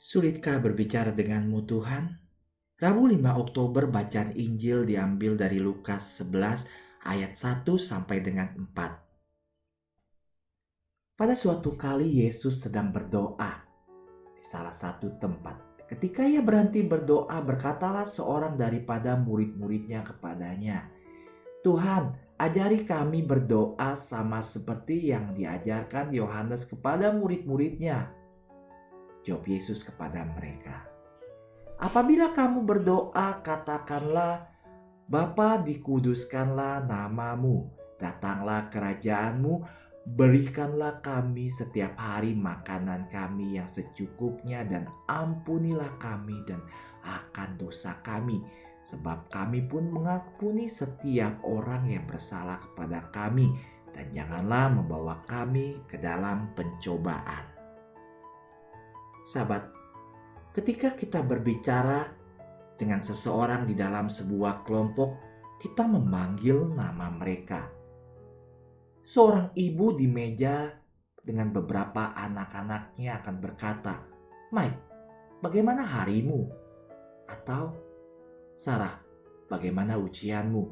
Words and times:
Sulitkah 0.00 0.64
berbicara 0.64 1.12
denganmu 1.12 1.68
Tuhan? 1.68 2.16
Rabu 2.80 3.04
5 3.04 3.20
Oktober 3.36 3.84
bacaan 3.84 4.32
Injil 4.32 4.88
diambil 4.88 5.36
dari 5.36 5.60
Lukas 5.60 6.24
11 6.24 7.04
ayat 7.04 7.36
1 7.36 7.68
sampai 7.76 8.24
dengan 8.24 8.48
4. 8.48 11.20
Pada 11.20 11.36
suatu 11.36 11.76
kali 11.76 12.24
Yesus 12.24 12.64
sedang 12.64 12.88
berdoa 12.88 13.60
di 14.32 14.40
salah 14.40 14.72
satu 14.72 15.20
tempat. 15.20 15.84
Ketika 15.84 16.24
ia 16.24 16.40
berhenti 16.40 16.80
berdoa, 16.80 17.36
berkatalah 17.44 18.08
seorang 18.08 18.56
daripada 18.56 19.20
murid-muridnya 19.20 20.00
kepadanya, 20.00 20.88
"Tuhan, 21.60 22.16
ajari 22.40 22.88
kami 22.88 23.20
berdoa 23.20 23.92
sama 24.00 24.40
seperti 24.40 25.12
yang 25.12 25.36
diajarkan 25.36 26.08
Yohanes 26.16 26.64
kepada 26.64 27.12
murid-muridnya." 27.12 28.19
Jawab 29.24 29.44
Yesus 29.48 29.84
kepada 29.84 30.24
mereka, 30.24 30.90
Apabila 31.80 32.28
kamu 32.36 32.68
berdoa, 32.68 33.40
katakanlah, 33.40 34.52
Bapa 35.10 35.58
dikuduskanlah 35.64 36.84
namamu, 36.86 37.72
datanglah 37.96 38.68
kerajaanmu, 38.68 39.64
berikanlah 40.06 41.02
kami 41.02 41.50
setiap 41.50 41.96
hari 41.98 42.36
makanan 42.36 43.10
kami 43.10 43.58
yang 43.58 43.66
secukupnya 43.66 44.62
dan 44.62 44.86
ampunilah 45.10 45.98
kami 45.98 46.44
dan 46.46 46.62
akan 47.02 47.58
dosa 47.58 47.98
kami, 48.04 48.44
sebab 48.86 49.32
kami 49.32 49.64
pun 49.66 49.88
mengampuni 49.88 50.70
setiap 50.70 51.42
orang 51.42 51.90
yang 51.90 52.04
bersalah 52.04 52.60
kepada 52.60 53.08
kami, 53.10 53.50
dan 53.90 54.06
janganlah 54.14 54.68
membawa 54.70 55.24
kami 55.26 55.80
ke 55.90 55.98
dalam 55.98 56.52
pencobaan. 56.54 57.59
Sahabat, 59.20 59.68
ketika 60.56 60.96
kita 60.96 61.20
berbicara 61.20 62.08
dengan 62.80 63.04
seseorang 63.04 63.68
di 63.68 63.76
dalam 63.76 64.08
sebuah 64.08 64.64
kelompok, 64.64 65.10
kita 65.60 65.84
memanggil 65.84 66.72
nama 66.72 67.12
mereka. 67.12 67.68
Seorang 69.04 69.52
ibu 69.52 69.92
di 69.92 70.08
meja 70.08 70.72
dengan 71.20 71.52
beberapa 71.52 72.16
anak-anaknya 72.16 73.20
akan 73.20 73.36
berkata, 73.36 73.94
"Mike, 74.56 74.80
bagaimana 75.44 75.84
harimu?" 75.84 76.48
Atau, 77.28 77.76
"Sarah, 78.56 78.96
bagaimana 79.52 80.00
ujianmu?" 80.00 80.64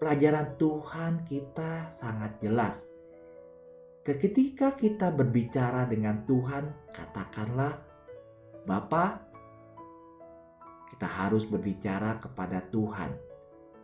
Pelajaran 0.00 0.56
Tuhan 0.56 1.22
kita 1.28 1.92
sangat 1.92 2.40
jelas 2.40 2.91
Ketika 4.02 4.74
kita 4.74 5.14
berbicara 5.14 5.86
dengan 5.86 6.26
Tuhan, 6.26 6.90
katakanlah, 6.90 7.70
"Bapa, 8.66 9.22
kita 10.90 11.06
harus 11.06 11.46
berbicara 11.46 12.18
kepada 12.18 12.66
Tuhan 12.66 13.14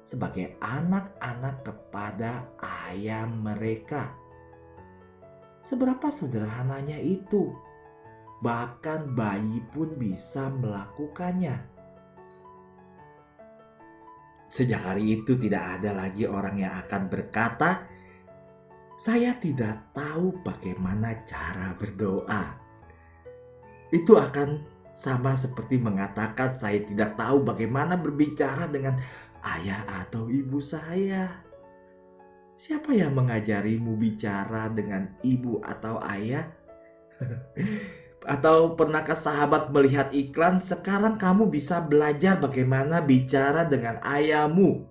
sebagai 0.03 0.59
anak-anak 0.59 1.63
kepada 1.63 2.51
ayah 2.91 3.31
mereka." 3.31 4.11
Seberapa 5.63 6.11
sederhananya 6.11 6.99
itu, 6.99 7.55
bahkan 8.43 9.15
bayi 9.15 9.63
pun 9.71 9.95
bisa 9.95 10.51
melakukannya. 10.51 11.63
Sejak 14.51 14.83
hari 14.83 15.23
itu, 15.23 15.39
tidak 15.39 15.79
ada 15.79 15.95
lagi 15.95 16.27
orang 16.27 16.59
yang 16.59 16.75
akan 16.83 17.07
berkata, 17.07 17.98
saya 18.99 19.39
tidak 19.39 19.95
tahu 19.95 20.43
bagaimana 20.43 21.23
cara 21.23 21.71
berdoa. 21.79 22.59
Itu 23.95 24.19
akan 24.19 24.67
sama 24.99 25.39
seperti 25.39 25.79
mengatakan 25.79 26.51
saya 26.51 26.83
tidak 26.83 27.15
tahu 27.15 27.47
bagaimana 27.47 27.95
berbicara 27.95 28.67
dengan 28.67 28.99
ayah 29.55 29.87
atau 30.03 30.27
ibu 30.27 30.59
saya. 30.59 31.47
Siapa 32.59 32.91
yang 32.91 33.15
mengajarimu 33.15 33.95
bicara 33.95 34.67
dengan 34.67 35.07
ibu 35.23 35.63
atau 35.63 36.03
ayah? 36.03 36.51
atau 38.35 38.75
pernahkah 38.75 39.15
sahabat 39.15 39.71
melihat 39.71 40.11
iklan 40.11 40.59
sekarang 40.59 41.17
kamu 41.17 41.47
bisa 41.47 41.79
belajar 41.81 42.35
bagaimana 42.43 42.99
bicara 42.99 43.63
dengan 43.63 44.03
ayahmu? 44.03 44.85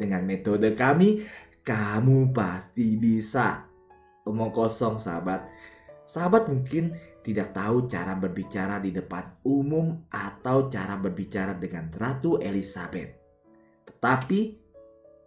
Dengan 0.00 0.24
metode 0.24 0.72
kami, 0.72 1.22
kamu 1.62 2.34
pasti 2.34 2.98
bisa. 2.98 3.66
Omong 4.26 4.54
kosong 4.54 4.98
sahabat. 4.98 5.46
Sahabat 6.06 6.50
mungkin 6.50 6.94
tidak 7.22 7.54
tahu 7.54 7.86
cara 7.86 8.18
berbicara 8.18 8.82
di 8.82 8.90
depan 8.90 9.42
umum 9.46 10.06
atau 10.10 10.66
cara 10.66 10.98
berbicara 10.98 11.54
dengan 11.54 11.90
Ratu 11.90 12.38
Elizabeth. 12.42 13.14
Tetapi 13.86 14.40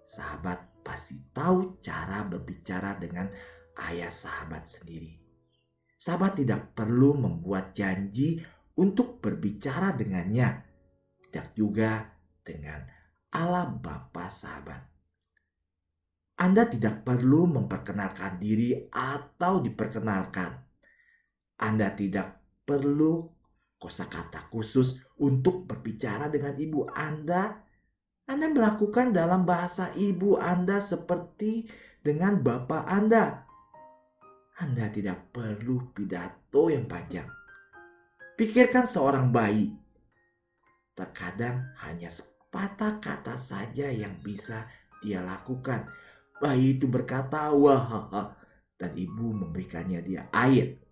sahabat 0.04 0.84
pasti 0.84 1.16
tahu 1.32 1.80
cara 1.80 2.28
berbicara 2.28 3.00
dengan 3.00 3.32
ayah 3.88 4.12
sahabat 4.12 4.68
sendiri. 4.68 5.16
Sahabat 5.96 6.38
tidak 6.38 6.76
perlu 6.76 7.16
membuat 7.16 7.72
janji 7.72 8.44
untuk 8.76 9.24
berbicara 9.24 9.96
dengannya. 9.96 10.62
Tidak 11.26 11.48
juga 11.56 12.04
dengan 12.44 12.84
Allah 13.32 13.72
Bapa 13.72 14.28
sahabat. 14.28 14.95
Anda 16.36 16.68
tidak 16.68 17.08
perlu 17.08 17.48
memperkenalkan 17.48 18.44
diri 18.44 18.76
atau 18.92 19.64
diperkenalkan. 19.64 20.52
Anda 21.64 21.96
tidak 21.96 22.44
perlu 22.68 23.24
kosakata 23.80 24.52
khusus 24.52 25.00
untuk 25.24 25.64
berbicara 25.64 26.28
dengan 26.28 26.52
ibu 26.60 26.92
Anda. 26.92 27.56
Anda 28.28 28.52
melakukan 28.52 29.16
dalam 29.16 29.48
bahasa 29.48 29.96
ibu 29.96 30.36
Anda 30.36 30.84
seperti 30.84 31.72
dengan 32.04 32.44
bapak 32.44 32.84
Anda. 32.84 33.48
Anda 34.60 34.92
tidak 34.92 35.32
perlu 35.32 35.96
pidato 35.96 36.68
yang 36.68 36.84
panjang. 36.84 37.32
Pikirkan 38.36 38.84
seorang 38.84 39.32
bayi. 39.32 39.72
Terkadang 40.92 41.76
hanya 41.88 42.12
sepatah 42.12 43.00
kata 43.00 43.40
saja 43.40 43.88
yang 43.88 44.20
bisa 44.20 44.68
dia 45.04 45.20
lakukan 45.24 45.88
Bayi 46.42 46.76
itu 46.76 46.86
berkata, 46.92 47.52
wah, 47.56 48.36
dan 48.76 48.92
ibu 48.96 49.32
memberikannya 49.32 50.04
dia 50.04 50.28
air. 50.36 50.84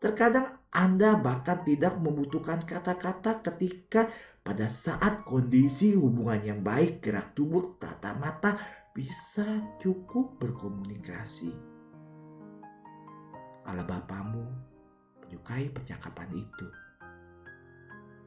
Terkadang 0.00 0.60
Anda 0.72 1.16
bahkan 1.16 1.64
tidak 1.64 1.96
membutuhkan 2.00 2.64
kata-kata 2.64 3.44
ketika 3.44 4.08
pada 4.40 4.68
saat 4.68 5.24
kondisi 5.24 5.96
hubungan 5.96 6.40
yang 6.40 6.60
baik, 6.60 7.04
gerak 7.04 7.36
tubuh, 7.36 7.76
tata 7.76 8.16
mata 8.16 8.56
bisa 8.96 9.76
cukup 9.80 10.40
berkomunikasi. 10.40 11.52
Allah 13.68 13.84
Bapamu 13.84 14.44
menyukai 15.24 15.68
percakapan 15.70 16.28
itu. 16.32 16.66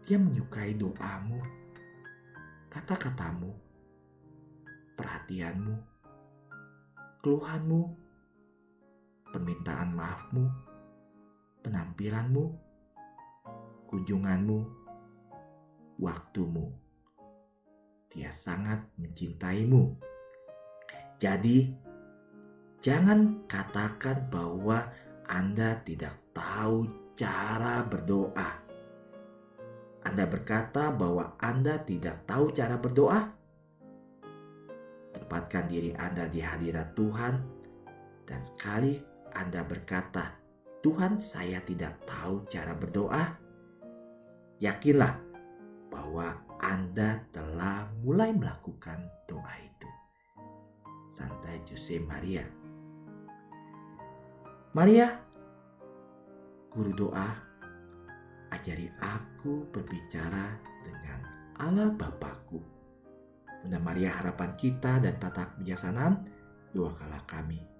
Dia 0.03 0.19
menyukai 0.19 0.75
doamu, 0.75 1.39
kata-katamu, 2.69 3.51
perhatianmu, 4.99 5.92
keluhanmu, 7.23 7.87
permintaan 9.31 9.95
maafmu, 9.95 10.43
penampilanmu, 11.63 12.51
kunjunganmu, 13.87 14.59
waktumu. 16.03 16.67
Dia 18.11 18.27
sangat 18.35 18.83
mencintaimu. 18.99 19.95
Jadi, 21.15 21.71
jangan 22.83 23.47
katakan 23.47 24.27
bahwa 24.27 24.91
Anda 25.23 25.79
tidak 25.87 26.19
tahu 26.35 26.91
cara 27.15 27.87
berdoa. 27.87 28.49
Anda 30.03 30.27
berkata 30.27 30.91
bahwa 30.91 31.39
Anda 31.39 31.79
tidak 31.87 32.27
tahu 32.27 32.51
cara 32.51 32.75
berdoa, 32.75 33.31
tempatkan 35.33 35.65
diri 35.65 35.89
Anda 35.97 36.29
di 36.29 36.45
hadirat 36.45 36.93
Tuhan, 36.93 37.41
dan 38.29 38.45
sekali 38.45 39.01
Anda 39.33 39.65
berkata, 39.65 40.37
"Tuhan, 40.85 41.17
saya 41.17 41.57
tidak 41.65 42.05
tahu 42.05 42.45
cara 42.45 42.77
berdoa," 42.77 43.33
yakinlah 44.61 45.17
bahwa 45.89 46.37
Anda 46.61 47.25
telah 47.33 47.89
mulai 48.05 48.29
melakukan 48.29 49.09
doa 49.25 49.57
itu. 49.57 49.89
Santai 51.09 51.65
Jose 51.65 51.97
Maria. 51.97 52.45
Maria, 54.77 55.17
guru 56.69 56.93
doa, 56.93 57.41
ajari 58.53 58.85
aku 59.01 59.65
berbicara 59.73 60.61
dengan 60.85 61.25
Allah 61.57 61.89
Bapakku 61.89 62.72
Bunda 63.63 63.79
Maria 63.79 64.11
harapan 64.11 64.59
kita 64.59 64.99
dan 64.99 65.15
tata 65.15 65.55
kebijaksanaan, 65.55 66.27
doakanlah 66.75 67.23
kami 67.23 67.72